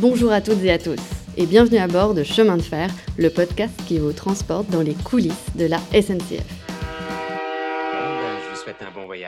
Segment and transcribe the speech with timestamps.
[0.00, 1.00] Bonjour à toutes et à tous
[1.36, 4.94] et bienvenue à bord de Chemin de fer, le podcast qui vous transporte dans les
[4.94, 6.44] coulisses de la SNCF.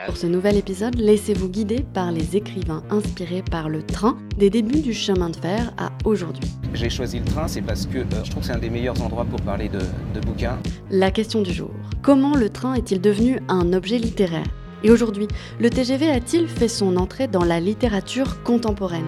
[0.05, 4.79] Pour ce nouvel épisode, laissez-vous guider par les écrivains inspirés par le train des débuts
[4.79, 6.49] du chemin de fer à aujourd'hui.
[6.73, 9.01] J'ai choisi le train, c'est parce que euh, je trouve que c'est un des meilleurs
[9.01, 9.79] endroits pour parler de,
[10.13, 10.57] de bouquins.
[10.89, 11.71] La question du jour.
[12.01, 14.47] Comment le train est-il devenu un objet littéraire?
[14.85, 15.27] Et aujourd'hui,
[15.59, 19.07] le TGV a-t-il fait son entrée dans la littérature contemporaine?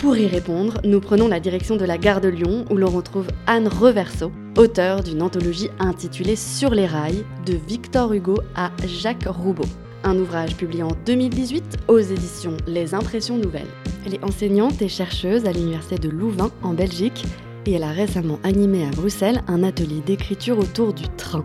[0.00, 3.28] Pour y répondre, nous prenons la direction de la gare de Lyon où l'on retrouve
[3.46, 9.68] Anne Reverso, auteure d'une anthologie intitulée Sur les rails, de Victor Hugo à Jacques Roubaud.
[10.02, 13.68] Un ouvrage publié en 2018 aux éditions Les Impressions Nouvelles.
[14.06, 17.26] Elle est enseignante et chercheuse à l'Université de Louvain en Belgique
[17.66, 21.44] et elle a récemment animé à Bruxelles un atelier d'écriture autour du train.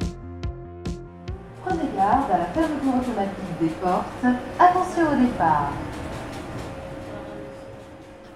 [1.66, 4.05] Prenez garde à la fermeture automatique des portes.
[4.58, 5.74] Attention au départ.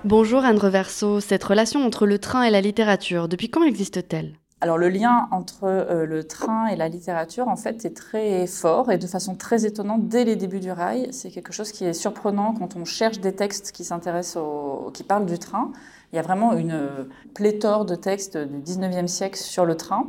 [0.05, 4.33] Bonjour Anne Reverso, cette relation entre le train et la littérature, depuis quand existe-t-elle?
[4.61, 8.91] Alors le lien entre euh, le train et la littérature, en fait, est très fort
[8.91, 11.09] et de façon très étonnante dès les débuts du rail.
[11.11, 14.41] C'est quelque chose qui est surprenant quand on cherche des textes qui s'intéressent
[14.93, 15.71] qui parlent du train.
[16.13, 20.07] Il y a vraiment une pléthore de textes du 19e siècle sur le train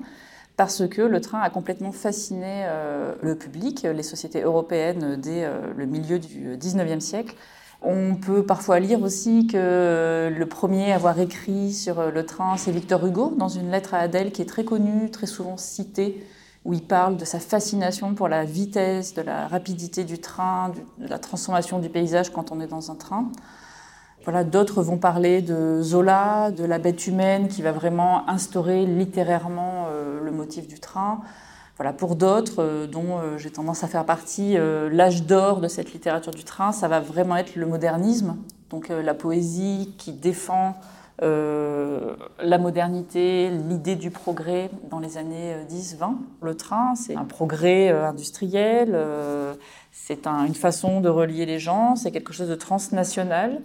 [0.56, 5.72] parce que le train a complètement fasciné euh, le public, les sociétés européennes dès euh,
[5.76, 7.34] le milieu du 19e siècle.
[7.82, 12.72] On peut parfois lire aussi que le premier à avoir écrit sur le train, c'est
[12.72, 16.22] Victor Hugo, dans une lettre à Adèle qui est très connue, très souvent citée,
[16.66, 21.08] où il parle de sa fascination pour la vitesse, de la rapidité du train, de
[21.08, 23.30] la transformation du paysage quand on est dans un train.
[24.24, 29.86] Voilà, d'autres vont parler de Zola, de la bête humaine qui va vraiment instaurer littérairement
[29.88, 31.22] euh, le motif du train.
[31.80, 35.66] Voilà, pour d'autres, euh, dont euh, j'ai tendance à faire partie, euh, l'âge d'or de
[35.66, 38.36] cette littérature du train, ça va vraiment être le modernisme,
[38.68, 40.74] donc la poésie qui défend
[41.22, 46.16] la modernité, l'idée du progrès dans les années 10-20.
[46.42, 48.96] Le train, c'est un progrès industriel,
[49.90, 53.60] c'est une façon de relier les gens, c'est quelque chose de transnational.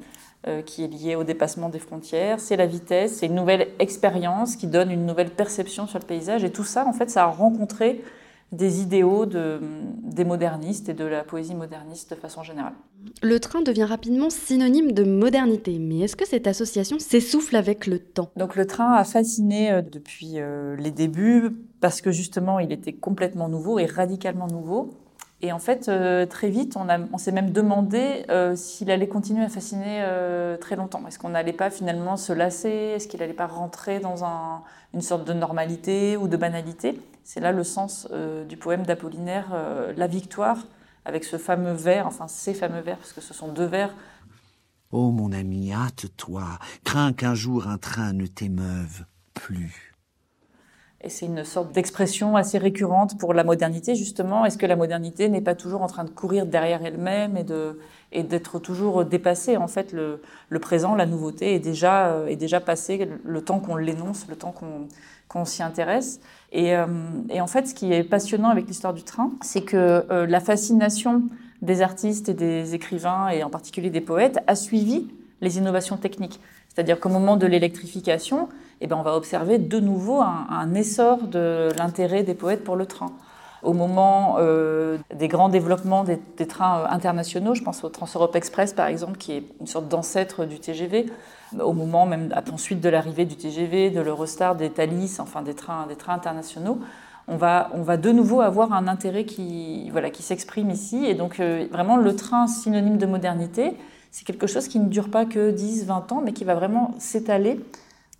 [0.47, 4.56] Euh, qui est lié au dépassement des frontières, c'est la vitesse, c'est une nouvelle expérience
[4.56, 6.44] qui donne une nouvelle perception sur le paysage.
[6.44, 8.03] Et tout ça, en fait, ça a rencontré
[8.51, 9.59] des idéaux de,
[10.03, 12.73] des modernistes et de la poésie moderniste de façon générale.
[13.23, 17.97] Le train devient rapidement synonyme de modernité, mais est-ce que cette association s'essouffle avec le
[17.97, 18.29] temps?
[18.35, 22.94] Donc le train a fasciné euh, depuis euh, les débuts parce que justement il était
[22.94, 24.94] complètement nouveau et radicalement nouveau.
[25.41, 29.50] Et en fait, euh, très vite, on, s'est même demandé euh, s'il allait continuer à
[29.50, 31.06] fasciner euh, très longtemps.
[31.07, 32.69] Est-ce qu'on n'allait pas finalement se lasser?
[32.69, 34.63] Est-ce qu'il n'allait pas rentrer dans un,
[34.94, 37.00] une sorte de normalité ou de banalité?
[37.23, 38.07] C'est là le sens
[38.47, 39.47] du poème d'Apollinaire,
[39.97, 40.59] La Victoire,
[41.06, 43.96] avec ce fameux vers, enfin ces fameux vers, parce que ce sont deux vers.
[44.91, 46.44] Oh mon ami, hâte-toi,
[46.84, 49.94] crains qu'un jour un train ne t'émeuve plus.
[51.05, 54.43] Et c'est une sorte d'expression assez récurrente pour la modernité, justement.
[54.43, 57.38] Est-ce que la modernité n'est pas toujours en train de courir derrière elle-même
[58.11, 59.55] et d'être toujours dépassée?
[59.55, 60.19] En fait, le,
[60.59, 64.51] présent, la nouveauté est déjà euh, est déjà passé le temps qu'on l'énonce, le temps
[65.27, 66.21] qu'on s'y intéresse.
[66.51, 66.88] Et, euh,
[67.29, 70.39] et, en fait, ce qui est passionnant avec l'histoire du train, c'est que euh, la
[70.39, 71.22] fascination
[71.61, 75.07] des artistes et des écrivains, et en particulier des poètes, a suivi
[75.41, 76.39] les innovations techniques.
[76.73, 78.49] C'est-à-dire qu'au moment de l'électrification,
[78.81, 82.86] eh ben, on va observer de nouveau un, essor de l'intérêt des poètes pour le
[82.86, 83.12] train.
[83.63, 88.74] Au moment euh, des grands développements des, trains euh, internationaux, je pense au Trans-Europe Express
[88.74, 91.08] par exemple, qui est une sorte d'ancêtre du TGV,
[91.59, 95.88] au moment même ensuite de l'arrivée du TGV, de l'Eurostar, des Thalys, enfin des trains,
[95.88, 96.80] des trains internationaux,
[97.28, 101.06] on va, on va de nouveau avoir un intérêt qui, voilà, qui s'exprime ici.
[101.06, 103.75] Et donc euh, vraiment le train synonyme de modernité,
[104.12, 106.94] c'est quelque chose qui ne dure pas que 10, 20 ans, mais qui va vraiment
[107.00, 107.59] s'étaler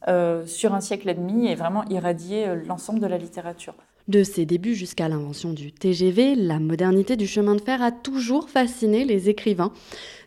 [0.08, 3.74] euh, sur un siècle et demi et vraiment irradier euh, l'ensemble de la littérature.
[4.08, 8.50] De ses débuts jusqu'à l'invention du TGV, la modernité du chemin de fer a toujours
[8.52, 9.72] fasciné les écrivains.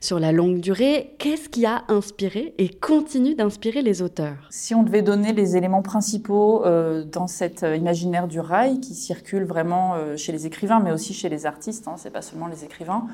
[0.00, 4.48] Sur la longue durée, qu'est-ce qui a inspiré et continue d'inspirer les auteurs?
[4.50, 9.44] Si on devait donner les éléments principaux euh, dans cet imaginaire du rail qui circule
[9.44, 13.06] vraiment chez les écrivains, mais aussi chez les artistes, hein, c'est pas seulement les écrivains,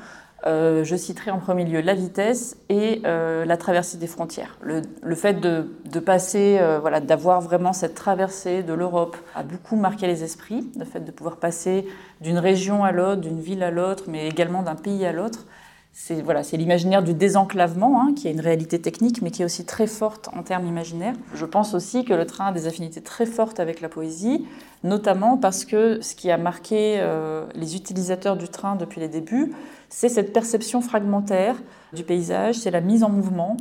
[0.45, 4.57] je citerai en premier lieu la vitesse et euh, la traversée des frontières.
[4.61, 10.07] Le, fait de, passer, euh, voilà, d'avoir vraiment cette traversée de l'Europe a beaucoup marqué
[10.07, 10.69] les esprits.
[10.77, 11.87] Le fait de pouvoir passer
[12.21, 15.45] d'une région à l'autre, d'une ville à l'autre, mais également d'un pays à l'autre.
[15.97, 19.45] C'est voilà, c'est l'imaginaire du désenclavement, hein, qui est une réalité technique, mais qui est
[19.45, 21.15] aussi très forte en termes imaginaires.
[21.33, 24.45] Je pense aussi que le train a des affinités très fortes avec la poésie,
[24.83, 27.01] notamment parce que ce qui a marqué
[27.55, 29.53] les utilisateurs du train depuis les débuts,
[29.87, 31.55] c'est cette perception fragmentaire
[31.93, 33.55] du paysage, c'est la mise en mouvement,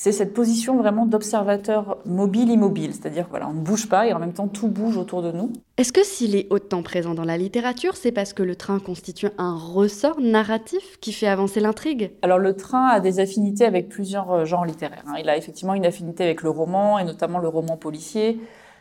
[0.00, 4.20] c'est cette position vraiment d'observateur mobile immobile, c'est-à-dire voilà, on ne bouge pas et en
[4.20, 5.52] même temps tout bouge autour de nous.
[5.76, 9.30] Est-ce que s'il est autant présent dans la littérature, c'est parce que le train constitue
[9.38, 12.12] un ressort narratif qui fait avancer l'intrigue?
[12.22, 15.02] Alors le train a des affinités avec plusieurs euh, genres littéraires.
[15.08, 15.14] Hein.
[15.18, 18.38] Il a effectivement une affinité avec le roman et notamment le roman policier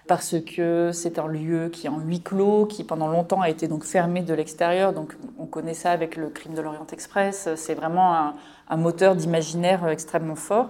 [0.08, 3.68] parce que c'est un lieu qui est en huis clos, qui pendant longtemps a été
[3.68, 4.94] donc fermé de l'extérieur.
[4.94, 7.50] Donc on connaît ça avec le crime de l'Orient Express.
[7.56, 8.36] C'est vraiment un,
[8.70, 10.70] un moteur d'imaginaire euh, extrêmement fort.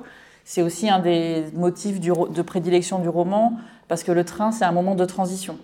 [0.49, 3.57] C'est aussi un des motifs de prédilection du roman,
[3.89, 5.57] parce que le train, c'est un moment de transition.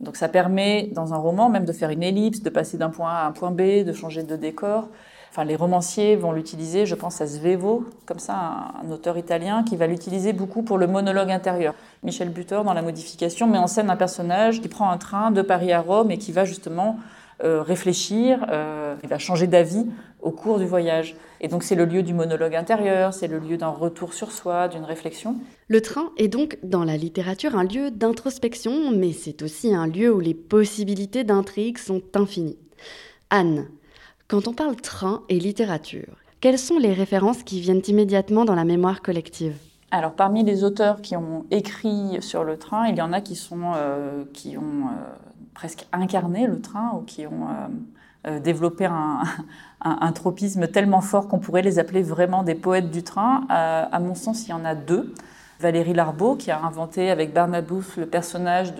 [0.00, 3.10] Donc ça permet, dans un roman, même de faire une ellipse, de passer d'un point
[3.10, 4.88] A à un point B, de changer de décor.
[5.30, 9.76] Enfin, les romanciers vont l'utiliser, je pense à Svevo, comme ça, un, auteur italien, qui
[9.76, 11.76] va l'utiliser beaucoup pour le monologue intérieur.
[12.02, 15.42] Michel Butor, dans La modification, met en scène un personnage qui prend un train de
[15.42, 16.98] Paris à Rome et qui va justement
[17.40, 19.86] réfléchir, euh, il va changer d'avis
[20.20, 21.16] au cours du voyage.
[21.40, 24.68] Et donc c'est le lieu du monologue intérieur, c'est le lieu d'un retour sur soi,
[24.68, 25.36] d'une réflexion.
[25.68, 30.12] Le train est donc dans la littérature un lieu d'introspection, mais c'est aussi un lieu
[30.12, 32.58] où les possibilités d'intrigue sont infinies.
[33.30, 33.68] Anne,
[34.28, 38.64] quand on parle train et littérature, quelles sont les références qui viennent immédiatement dans la
[38.64, 39.56] mémoire collective?
[39.90, 43.36] Alors parmi les auteurs qui ont écrit sur le train, il y en a qui,
[43.36, 44.88] sont, euh, qui ont
[45.54, 47.48] presque incarné le train ou qui ont
[48.26, 49.22] euh, développer un,
[49.80, 53.46] un, tropisme tellement fort qu'on pourrait les appeler vraiment des poètes du train.
[53.48, 55.14] à mon sens, il y en a deux.
[55.60, 58.74] Valérie Larbeau, qui a inventé avec Bernard Bouff le personnage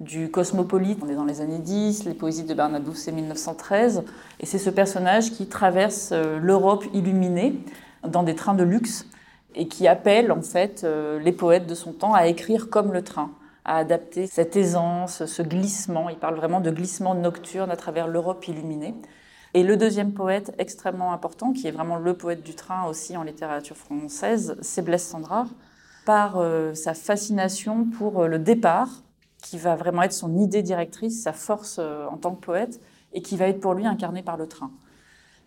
[0.00, 0.98] du cosmopolite.
[1.02, 4.02] On est dans les années 10, les poésies de Bernard Bouff, c'est 1913.
[4.40, 7.60] Et c'est ce personnage qui traverse euh, l'Europe illuminée
[8.06, 9.06] dans des trains de luxe
[9.54, 13.02] et qui appelle en fait euh, les poètes de son temps à écrire comme le
[13.02, 13.30] train
[13.70, 16.08] à adapter cette aisance, ce glissement.
[16.08, 18.96] Il parle vraiment de glissement nocturne à travers l'Europe illuminée.
[19.54, 23.22] Et le deuxième poète extrêmement important, qui est vraiment le poète du train aussi en
[23.22, 25.46] littérature française, c'est Blaise Sandrard,
[26.04, 28.88] par euh, sa fascination pour euh, le départ,
[29.40, 32.80] qui va vraiment être son idée directrice, sa force euh, en tant que poète,
[33.12, 34.72] et qui va être pour lui incarné par le train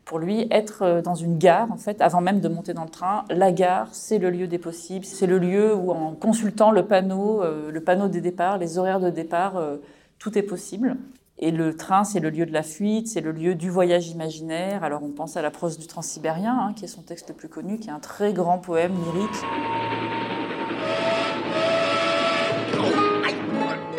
[0.05, 2.89] pour lui, être euh, dans une gare, en fait, avant même de monter dans le
[2.89, 6.85] train, la gare, c'est le lieu des possibles, c'est le lieu où, en consultant le
[6.85, 9.77] panneau, euh, le panneau des départs, les horaires de départ, euh,
[10.19, 10.97] tout est possible.
[11.39, 14.83] Et le train, c'est le lieu de la fuite, c'est le lieu du voyage imaginaire.
[14.83, 17.49] Alors on pense à la prose du Transsibérien, hein, qui est son texte le plus
[17.49, 19.29] connu, qui est un très grand poème lyrique.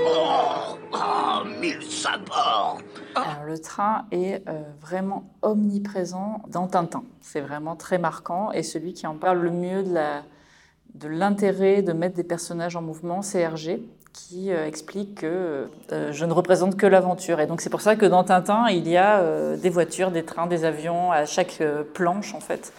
[0.07, 2.79] Oh, oh, mille sabords
[3.15, 7.05] alors, le train est euh, vraiment omniprésent dans Tintin.
[7.21, 8.53] C'est vraiment très marquant.
[8.53, 13.23] Et celui qui en parle le mieux de l'intérêt de, mettre des personnages en mouvement,
[13.23, 13.83] c'est Hergé,
[14.13, 17.41] qui euh, explique que euh, je ne représente que l'aventure.
[17.41, 20.47] Et donc c'est pour ça que dans Tintin, il y a des voitures, des trains,
[20.47, 21.63] des avions à chaque
[21.95, 22.73] planche en fait.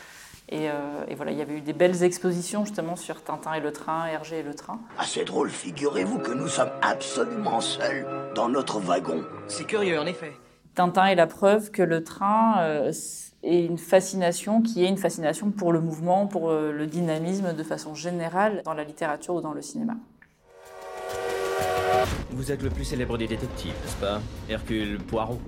[0.49, 3.71] Et, et, voilà, il y avait eu des belles expositions justement sur Tintin et le
[3.71, 4.79] train, Hergé et le train.
[4.99, 8.05] Assez ah, drôle, figurez-vous que nous sommes absolument seuls
[8.35, 9.23] dans notre wagon.
[9.47, 10.33] C'est curieux, en effet.
[10.75, 12.91] Tintin est la preuve que le train euh,
[13.43, 17.63] est une fascination qui est une fascination pour le mouvement, pour euh, le dynamisme de
[17.63, 19.93] façon générale dans la littérature ou dans le cinéma.
[22.31, 24.19] Vous êtes le plus célèbre des détectives, n'est-ce pas?
[24.49, 25.39] Hercule Poirot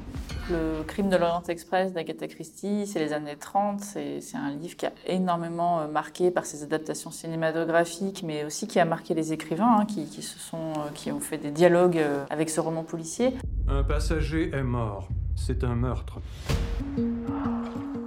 [0.50, 3.82] le crime de l'Orient Express d'Agatha Christie, c'est les années 30.
[3.82, 8.80] C'est un livre qui a énormément euh, marqué par ses adaptations cinématographiques, mais aussi qui
[8.80, 12.26] a marqué les écrivains hein, qui, se sont, euh, qui ont fait des dialogues euh,
[12.30, 13.34] avec ce roman policier.
[13.68, 15.08] Un passager est mort.
[15.36, 16.20] C'est un meurtre.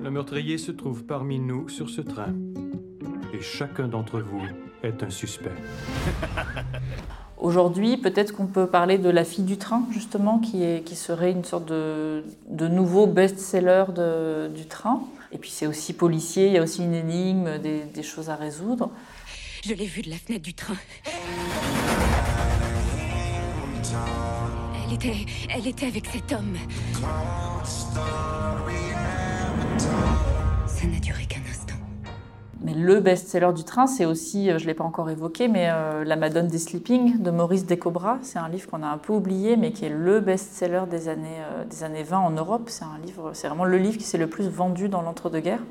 [0.03, 2.35] Le meurtrier se trouve parmi nous sur ce train.
[3.33, 4.43] Et chacun d'entre vous
[4.83, 5.51] est un suspect.
[7.41, 11.67] Aujourd'hui, peut-être qu'on peut parler de La fille du train, justement, qui, serait une sorte
[11.67, 12.23] de,
[12.69, 13.85] nouveau best-seller
[14.55, 15.03] du train.
[15.33, 18.37] Et puis c'est aussi policier, il y a aussi une énigme, des, des choses à
[18.37, 18.91] résoudre.
[19.65, 20.77] Je l'ai vue de la fenêtre du train.
[24.87, 26.57] Elle était, elle était avec cet homme.
[30.67, 31.20] Ça n'a duré
[32.63, 35.71] mais le best-seller du train, c'est aussi, euh, je ne l'ai pas encore évoqué, mais
[35.71, 38.19] euh, La Madone des Sleeping de Maurice Descobras.
[38.23, 41.41] C'est un livre qu'on a un peu oublié, mais qui est le best-seller des années,
[41.41, 42.65] euh, des années 20 en Europe.
[42.67, 45.65] C'est un livre, vraiment le livre qui s'est le plus vendu dans l'entre-deux-guerres,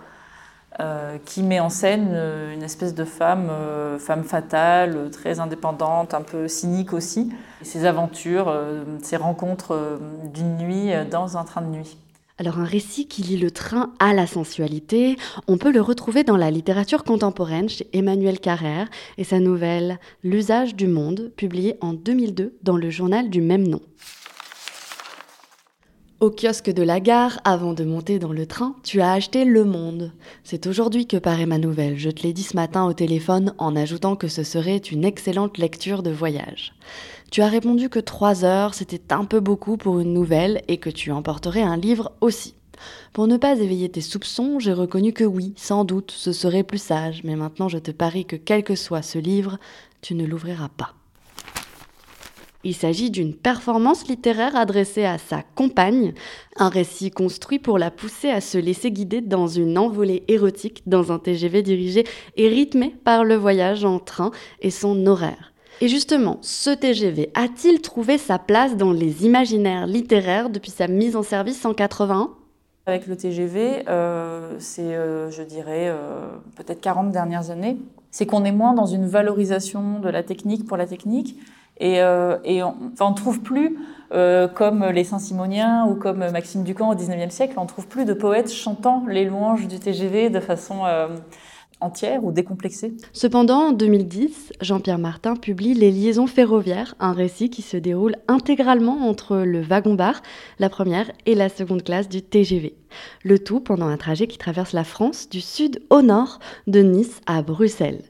[1.25, 2.15] qui met en scène
[2.53, 3.51] une espèce de femme,
[3.97, 7.33] femme fatale, très indépendante, un peu cynique aussi.
[7.63, 8.55] Ses aventures,
[9.01, 9.99] ses rencontres
[10.33, 11.97] d'une nuit dans un train de nuit.
[12.39, 15.17] Alors un récit qui lie le train à la sensualité,
[15.49, 20.73] on peut le retrouver dans la littérature contemporaine chez Emmanuel Carrère et sa nouvelle L'usage
[20.73, 23.81] du monde, publiée en 2002 dans le journal du même nom.
[26.21, 29.65] Au kiosque de la gare, avant de monter dans le train, tu as acheté Le
[29.65, 30.13] Monde.
[30.43, 31.97] C'est aujourd'hui que paraît ma nouvelle.
[31.97, 35.57] Je te l'ai dit ce matin au téléphone en ajoutant que ce serait une excellente
[35.57, 36.73] lecture de voyage.
[37.31, 40.89] Tu as répondu que trois heures, c'était un peu beaucoup pour une nouvelle et que
[40.89, 42.55] tu emporterais un livre aussi.
[43.13, 46.81] Pour ne pas éveiller tes soupçons, j'ai reconnu que oui, sans doute, ce serait plus
[46.81, 49.59] sage, mais maintenant je te parie que quel que soit ce livre,
[50.01, 50.95] tu ne l'ouvriras pas.
[52.63, 56.13] Il s'agit d'une performance littéraire adressée à sa compagne,
[56.57, 61.11] un récit construit pour la pousser à se laisser guider dans une envolée érotique dans
[61.11, 62.05] un TGV dirigé
[62.35, 64.31] et rythmé par le voyage en train
[64.61, 65.48] et son horaire.
[65.81, 71.15] Et justement, ce TGV a-t-il trouvé sa place dans les imaginaires littéraires depuis sa mise
[71.15, 72.31] en service en 81
[72.85, 77.77] Avec le TGV, euh, c'est, euh, je dirais, euh, peut-être 40 dernières années,
[78.11, 81.37] c'est qu'on est moins dans une valorisation de la technique pour la technique
[81.79, 83.77] et, on ne trouve plus,
[84.09, 88.11] comme les Saint-Simoniens ou comme Maxime Ducamp au XIXe siècle, on ne trouve plus de
[88.11, 90.81] poètes chantant les louanges du TGV de façon
[91.81, 92.93] entière ou décomplexée.
[93.13, 99.07] Cependant, en 2010, Jean-Pierre Martin publie Les liaisons ferroviaires, un récit qui se déroule intégralement
[99.07, 100.21] entre le wagon-bar,
[100.59, 102.75] la première et la seconde classe du TGV.
[103.23, 107.21] Le tout pendant un trajet qui traverse la France du sud au nord, de Nice
[107.25, 108.03] à Bruxelles.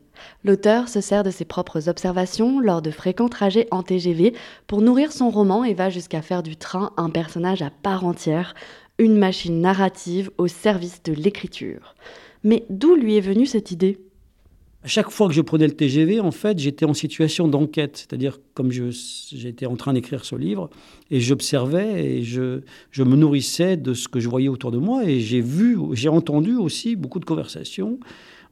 [0.44, 4.34] L'auteur se sert de ses propres observations lors de fréquents trajets en TGV
[4.68, 8.54] pour nourrir son roman et va jusqu'à faire du train un personnage à part entière,
[8.98, 11.96] une machine narrative au service de l'écriture.
[12.44, 13.98] Mais d'où lui est venue cette idée?
[14.82, 18.40] À chaque fois que je prenais le TGV, en fait, j'étais en situation d'enquête, c'est-à-dire
[18.54, 20.70] comme j'étais en train d'écrire ce livre,
[21.12, 22.62] et j'observais et je,
[22.98, 26.56] me nourrissais de ce que je voyais autour de moi, et j'ai vu, j'ai entendu
[26.56, 28.00] aussi beaucoup de conversations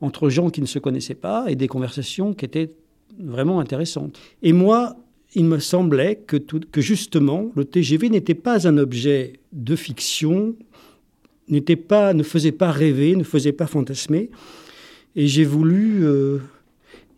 [0.01, 2.71] entre gens qui ne se connaissaient pas et des conversations qui étaient
[3.17, 4.19] vraiment intéressantes.
[4.43, 4.97] Et moi,
[5.33, 10.55] il me semblait que justement, le TGV n'était pas un objet de fiction,
[11.49, 14.29] n'était pas, ne faisait pas rêver, ne faisait pas fantasmer.
[15.15, 16.39] Et j'ai voulu euh,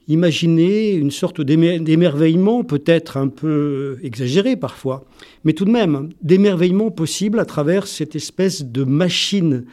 [0.08, 5.06] imaginer une sorte d'émerveillement, peut-être un peu exagéré parfois,
[5.44, 9.66] mais tout de même, d'émerveillement possible à travers cette espèce de machine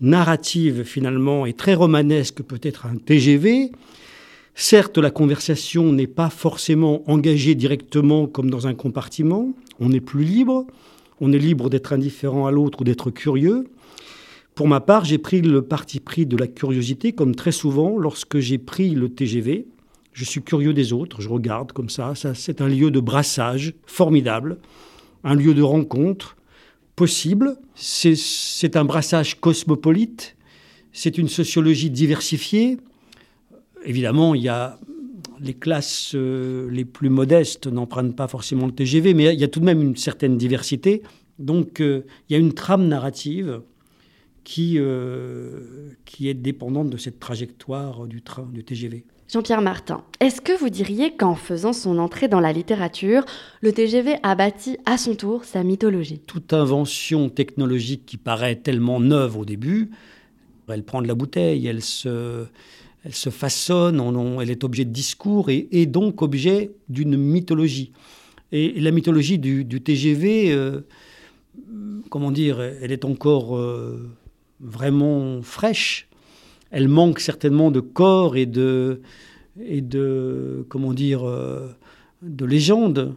[0.00, 3.70] narrative finalement et très romanesque peut-être un TGV.
[4.54, 10.24] Certes, la conversation n'est pas forcément engagée directement comme dans un compartiment, on est plus
[10.24, 10.66] libre,
[11.20, 13.64] on est libre d'être indifférent à l'autre ou d'être curieux.
[14.54, 18.38] Pour ma part, j'ai pris le parti pris de la curiosité, comme très souvent lorsque
[18.38, 19.66] j'ai pris le TGV.
[20.12, 22.12] Je suis curieux des autres, je regarde comme ça.
[22.14, 24.58] c'est un lieu de brassage formidable,
[25.24, 26.36] un lieu de rencontre,
[26.96, 27.56] possible.
[27.74, 30.36] C'est un brassage cosmopolite,
[30.92, 32.76] c'est une sociologie diversifiée.
[33.86, 34.78] Évidemment, il y a
[35.40, 39.48] les classes euh, les plus modestes n'empruntent pas forcément le TGV, mais il y a
[39.48, 41.02] tout de même une certaine diversité.
[41.38, 43.60] Donc euh, il y a une trame narrative
[44.44, 49.04] qui, euh, qui est dépendante de cette trajectoire du train, du TGV.
[49.32, 53.24] Jean-Pierre Martin, est-ce que vous diriez qu'en faisant son entrée dans la littérature,
[53.62, 56.18] le TGV a bâti à son tour sa mythologie?
[56.18, 59.90] Toute invention technologique qui paraît tellement neuve au début,
[60.68, 62.44] elle prend de la bouteille, elle se,
[63.04, 64.00] elle se façonne,
[64.40, 67.92] elle est objet de discours et, donc objet d'une mythologie.
[68.52, 70.82] Et la mythologie du, TGV, euh,
[72.10, 74.10] comment dire, elle est encore euh,
[74.62, 76.08] vraiment fraîche
[76.72, 79.02] elle manque certainement de corps et de,
[79.62, 81.68] et de comment dire, euh,
[82.22, 83.14] de légende.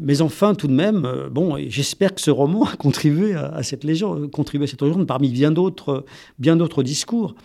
[0.00, 3.84] Mais enfin, tout de même, euh, bon, j'espère que ce roman a contribué à, cette
[3.84, 6.04] légende, contribué à cette légende parmi bien d'autres,
[6.38, 7.36] bien d'autres discours.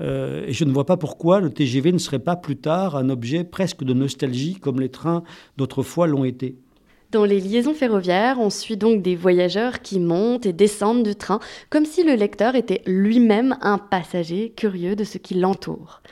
[0.00, 3.10] Euh, et je ne vois pas pourquoi le TGV ne serait pas plus tard un
[3.10, 5.24] objet presque de nostalgie comme les trains
[5.56, 6.56] d'autrefois l'ont été.
[7.10, 11.40] Dans les liaisons ferroviaires, on suit donc des voyageurs qui montent et descendent du train,
[11.70, 16.02] comme si le lecteur était lui-même un passager curieux de ce qui l'entoure.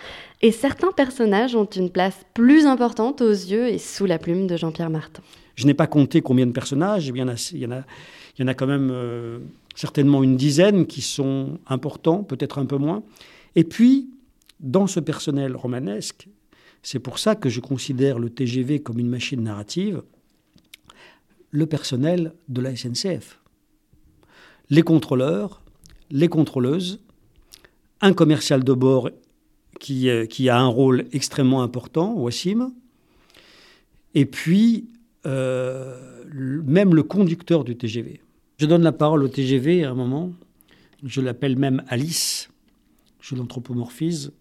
[0.41, 4.57] Et certains personnages ont une place plus importante aux yeux et sous la plume de
[4.57, 5.23] Jean-Pierre Martin.
[5.55, 7.83] Je n'ai pas compté combien de personnages, il y en a, il y en a,
[8.39, 9.39] il y en a quand même euh,
[9.75, 13.03] certainement une dizaine qui sont importants, peut-être un peu moins.
[13.55, 14.09] Et puis,
[14.61, 16.29] dans ce personnel romanesque,
[16.83, 20.03] c'est pour ça que je considère le TGV comme une machine narrative,
[21.57, 23.41] le personnel de la SNCF.
[24.69, 25.63] Les contrôleurs,
[26.11, 27.01] les contrôleuses,
[28.03, 29.11] un commercial de bord
[29.81, 32.75] qui, euh, a un rôle extrêmement important, Wassim,
[34.15, 34.91] et puis
[35.25, 36.23] euh,
[36.67, 38.21] même le conducteur du TGV.
[38.59, 40.33] Je donne la parole au TGV à un moment,
[41.05, 42.51] je l'appelle même Alice,
[43.23, 44.33] je l'anthropomorphise,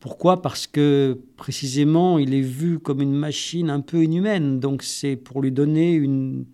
[0.00, 0.42] pourquoi?
[0.42, 4.60] Parce que précisément, il est vu comme une machine un peu inhumaine.
[4.60, 6.44] Donc c'est pour lui donner une,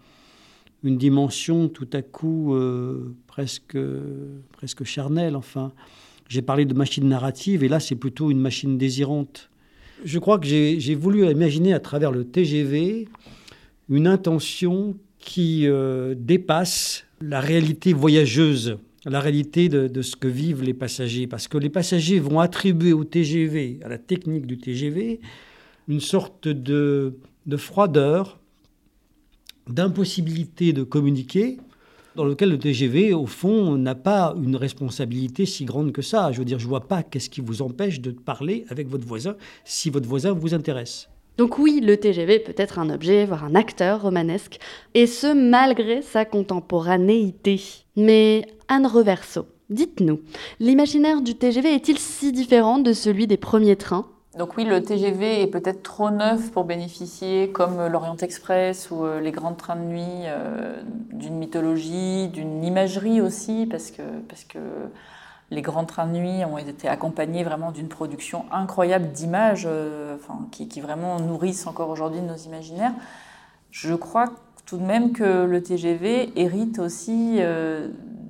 [0.84, 2.56] une dimension tout à coup
[3.26, 3.76] presque,
[4.52, 5.36] presque charnelle.
[5.36, 5.72] Enfin,
[6.28, 9.50] j'ai parlé de machine narrative et là c'est plutôt une machine désirante.
[10.04, 13.08] Je crois que j'ai voulu imaginer à travers le TGV
[13.88, 15.66] une intention qui
[16.16, 21.26] dépasse la réalité voyageuse la réalité de, ce que vivent les passagers.
[21.26, 25.20] Parce que les passagers vont attribuer au TGV, à la technique du TGV,
[25.88, 28.40] une sorte de, de froideur,
[29.68, 31.58] d'impossibilité de communiquer,
[32.14, 36.30] dans lequel le TGV, au fond, n'a pas une responsabilité si grande que ça.
[36.30, 39.06] Je veux dire, je ne vois pas qu'est-ce qui vous empêche de parler avec votre
[39.06, 41.08] voisin si votre voisin vous intéresse.
[41.38, 44.58] Donc oui, le TGV peut être un objet, voire un acteur romanesque,
[44.94, 47.60] et ce malgré sa contemporanéité.
[47.96, 50.20] Mais Anne Reverso, dites-nous,
[50.60, 54.06] l'imaginaire du TGV est-il si différent de celui des premiers trains?
[54.38, 59.20] Donc oui, le TGV est peut-être trop neuf pour bénéficier, comme l'Orient Express ou euh,
[59.20, 60.80] les grands trains de nuit, euh,
[61.12, 64.58] d'une mythologie, d'une imagerie aussi, parce que, parce que
[65.52, 70.16] les grands trains de nuit ont été accompagnés vraiment d'une production incroyable d'images euh,
[70.50, 72.94] qui, vraiment nourrissent encore aujourd'hui nos imaginaires.
[73.70, 74.32] Je crois
[74.64, 77.88] tout de même que le TGV hérite aussi euh,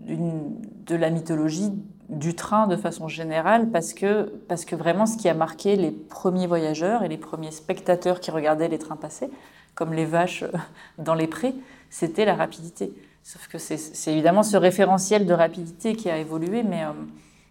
[0.09, 1.73] de la mythologie
[2.09, 5.93] du train de façon générale parce que, parce que vraiment ce qui a marqué les
[5.93, 9.31] premiers voyageurs et les premiers spectateurs qui regardaient les trains passer,
[9.77, 10.45] comme les vaches
[10.99, 11.55] dans les prés,
[11.89, 12.93] c'était la rapidité.
[13.23, 16.93] Sauf que c'est évidemment ce référentiel de rapidité qui a évolué, mais euh,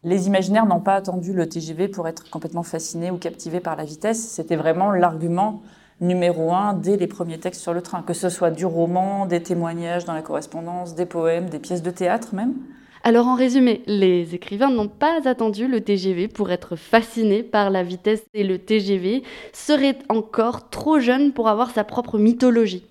[0.04, 3.86] les imaginaires n'ont pas attendu le TGV pour être complètement fascinés ou captivés par la
[3.86, 4.20] vitesse.
[4.20, 5.62] C'était vraiment l'argument
[6.01, 9.42] numéro un dès les premiers textes sur le train, que ce soit du roman, des
[9.42, 12.56] témoignages dans la correspondance, des poèmes, des pièces de théâtre même.
[13.04, 17.82] Alors en résumé, les écrivains n'ont pas attendu le TGV pour être fascinés par la
[17.82, 19.24] vitesse et le TGV
[19.54, 22.84] serait encore trop jeune pour avoir sa propre mythologie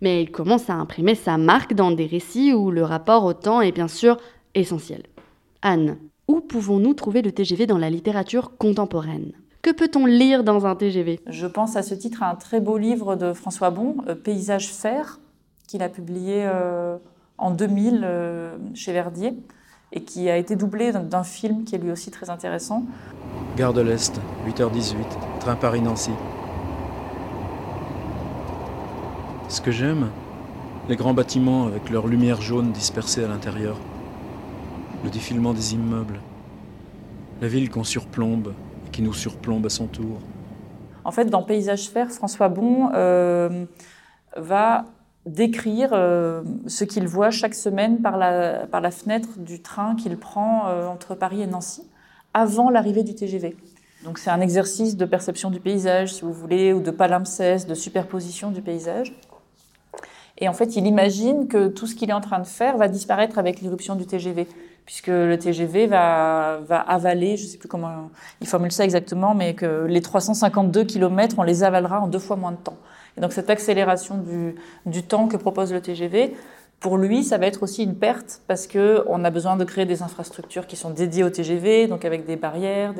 [0.00, 3.60] mais il commence à imprimer sa marque dans des récits où le rapport au temps
[3.60, 4.16] est bien sûr
[4.54, 5.02] essentiel.
[5.62, 9.32] Anne, où pouvons-nous trouver le TGV dans la littérature contemporaine?
[9.62, 12.78] Que peut-on lire dans un TGV Je pense à ce titre à un très beau
[12.78, 15.20] livre de François Bon, euh, Paysage fer,
[15.68, 16.96] qu'il a publié euh,
[17.36, 19.34] en 2000 euh, chez Verdier
[19.92, 22.84] et qui a été doublé d'un film qui est lui aussi très intéressant.
[23.56, 24.94] Gare de l'Est, 8h18,
[25.40, 26.12] train Paris-Nancy.
[29.50, 30.10] Ce que j'aime,
[30.88, 33.76] les grands bâtiments avec leurs lumières jaunes dispersées à l'intérieur,
[35.02, 36.20] le défilement des immeubles,
[37.40, 38.54] la ville qu'on surplombe
[38.86, 40.20] et qui nous surplombe à son tour.
[41.02, 43.64] En fait, dans Paysage Fer, François Bon euh,
[44.36, 44.84] va
[45.26, 50.16] décrire euh, ce qu'il voit chaque semaine par la, par la fenêtre du train qu'il
[50.16, 51.82] prend euh, entre Paris et Nancy,
[52.34, 53.56] avant l'arrivée du TGV.
[54.04, 57.74] Donc c'est un exercice de perception du paysage, si vous voulez, ou de palimpseste, de
[57.74, 59.12] superposition du paysage.
[60.40, 62.88] Et en fait, il imagine que tout ce qu'il est en train de faire va
[62.88, 64.46] disparaître avec l'éruption du TGV,
[64.86, 69.34] puisque le TGV va, va avaler, je ne sais plus comment il formule ça exactement,
[69.34, 72.78] mais que les 352 km, on les avalera en deux fois moins de temps.
[73.16, 74.54] Et donc cette accélération du,
[74.86, 76.34] du temps que propose le TGV,
[76.80, 79.84] pour lui, ça va être aussi une perte parce que on a besoin de créer
[79.84, 82.94] des infrastructures qui sont dédiées au TGV, donc avec des barrières,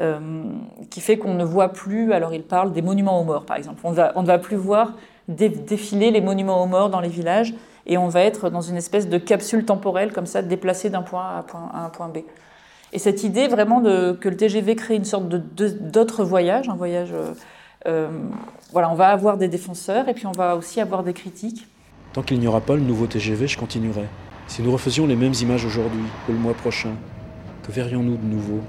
[0.00, 0.44] euh,
[0.90, 2.12] qui fait qu'on ne voit plus.
[2.12, 3.80] Alors il parle des monuments aux morts, par exemple.
[3.84, 4.94] On ne va plus voir
[5.28, 7.54] défiler les monuments aux morts dans les villages
[7.86, 11.22] et on va être dans une espèce de capsule temporelle comme ça, déplacée d'un point
[11.22, 12.18] A à, un point B.
[12.92, 17.10] Et cette idée vraiment de, que le TGV crée une sorte d'autre voyage, un voyage...
[17.12, 17.32] Euh,
[17.86, 18.08] euh,
[18.72, 21.68] voilà, on va avoir des défenseurs et puis on va aussi avoir des critiques.
[22.12, 24.04] Tant qu'il n'y aura pas le nouveau TGV, je continuerai.
[24.48, 26.94] Si nous refaisions les mêmes images aujourd'hui ou le mois prochain,
[27.62, 28.60] que verrions-nous de nouveau?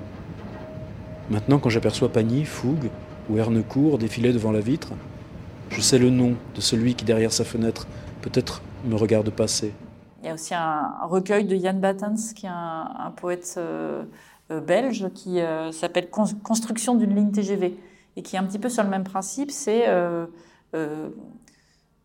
[1.29, 2.89] Maintenant, quand j'aperçois Pagny, Fougue
[3.29, 4.89] ou Hernecourt défiler devant la vitre,
[5.69, 7.87] je sais le nom de celui qui, derrière sa fenêtre,
[8.21, 9.73] peut-être me regarde passer.
[10.21, 14.03] Il y a aussi un, recueil de Jan Battens, qui est un, poète euh,
[14.51, 17.77] euh, belge, qui euh, s'appelle Construction d'une ligne TGV,
[18.15, 19.85] et qui est un petit peu sur le même principe, c'est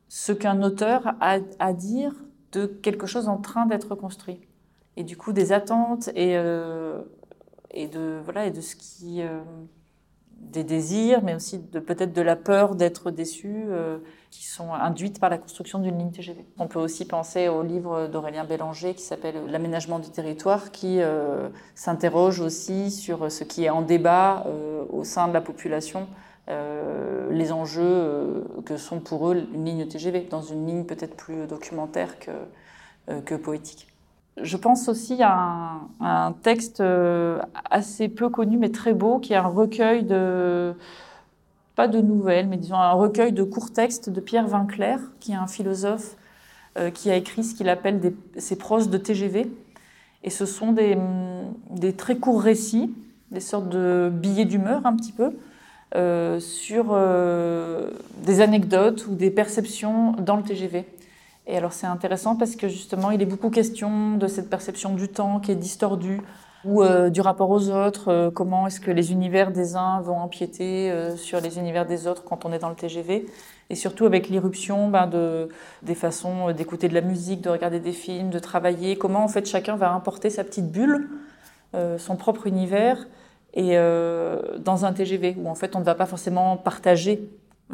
[0.08, 2.12] ce qu'un auteur a à dire
[2.52, 4.40] de quelque chose en train d'être construit.
[4.98, 6.32] Et du coup, des attentes et,
[7.70, 9.22] et, de, voilà, et de ce qui
[10.52, 13.98] des désirs, mais aussi peut-être de la peur d'être déçu, euh,
[14.30, 16.44] qui sont induites par la construction d'une ligne TGV.
[16.58, 21.48] On peut aussi penser au livre d'Aurélien Bélanger qui s'appelle L'aménagement du territoire, qui euh,
[21.74, 26.06] s'interroge aussi sur ce qui est en débat euh, au sein de la population,
[27.30, 32.16] les enjeux que sont pour eux une ligne TGV, dans une ligne peut-être plus documentaire
[32.18, 33.91] que poétique.
[34.40, 37.40] Je pense aussi à un, texte euh,
[37.70, 40.74] assez peu connu mais très beau, qui est un recueil de,
[41.76, 45.36] pas de nouvelles, mais disons un recueil de courts textes de Pierre Vinclair, qui est
[45.36, 46.16] un philosophe
[46.94, 49.52] qui a écrit ce qu'il appelle ses proses de TGV.
[50.24, 50.96] Et ce sont des,
[51.92, 52.94] très courts récits,
[53.30, 55.32] des sortes de billets d'humeur un petit peu,
[55.94, 57.90] euh, sur euh,
[58.24, 60.86] des anecdotes ou des perceptions dans le TGV.
[61.46, 65.08] Et alors c'est intéressant parce que justement il est beaucoup question de cette perception du
[65.08, 66.22] temps qui est distordue
[66.64, 70.94] ou euh, du rapport aux autres, comment est-ce que les univers des uns vont empiéter
[71.16, 73.26] sur les univers des autres quand on est dans le TGV,
[73.68, 75.48] et surtout avec l'irruption ben, de,
[75.82, 79.44] des façons d'écouter de la musique, de regarder des films, de travailler, comment en fait
[79.44, 81.10] chacun va importer sa petite bulle,
[81.98, 83.08] son propre univers,
[83.54, 87.26] et euh, dans un TGV où en fait on ne va pas forcément partager euh,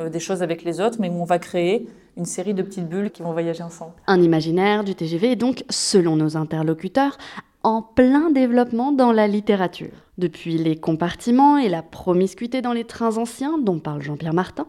[0.07, 3.11] des choses avec les autres, mais où on va créer une série de petites bulles
[3.11, 3.93] qui vont voyager ensemble.
[4.07, 7.17] Un imaginaire du TGV est donc, selon nos interlocuteurs,
[7.63, 9.91] en plein développement dans la littérature.
[10.17, 14.67] Depuis les compartiments et la promiscuité dans les trains anciens, dont parle Jean-Pierre Martin,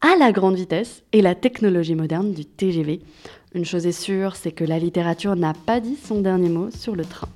[0.00, 3.00] à la grande vitesse et la technologie moderne du TGV.
[3.54, 6.96] Une chose est sûre, c'est que la littérature n'a pas dit son dernier mot sur
[6.96, 7.28] le train.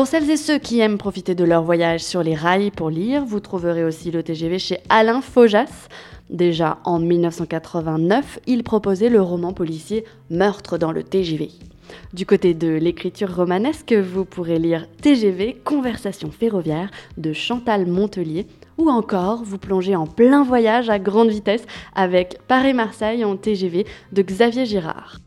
[0.00, 3.22] Pour celles et ceux qui aiment profiter de leur voyage sur les rails pour lire,
[3.26, 5.88] vous trouverez aussi le TGV chez Alain Faujas.
[6.30, 11.50] Déjà en 1989, il proposait le roman policier Meurtre dans le TGV.
[12.14, 18.46] Du côté de l'écriture romanesque, vous pourrez lire TGV Conversation ferroviaire de Chantal Montelier
[18.78, 24.22] ou encore vous plonger en plein voyage à grande vitesse avec Paris-Marseille en TGV de
[24.22, 25.18] Xavier Girard.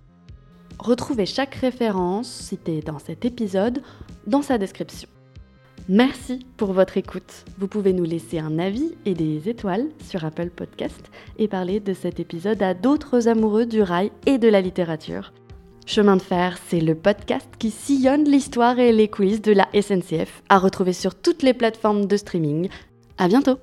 [0.79, 3.83] Retrouvez chaque référence citée dans cet épisode
[4.27, 5.09] dans sa description.
[5.89, 7.43] Merci pour votre écoute.
[7.57, 11.93] Vous pouvez nous laisser un avis et des étoiles sur Apple Podcast et parler de
[11.93, 15.33] cet épisode à d'autres amoureux du rail et de la littérature.
[15.85, 20.41] Chemin de fer, c'est le podcast qui sillonne l'histoire et les coulisses de la SNCF,
[20.47, 22.69] à retrouver sur toutes les plateformes de streaming.
[23.17, 23.57] À bientôt!